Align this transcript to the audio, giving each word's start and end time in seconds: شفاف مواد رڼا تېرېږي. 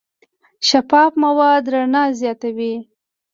شفاف 0.67 1.11
مواد 1.23 1.63
رڼا 1.73 2.03
تېرېږي. 2.41 2.73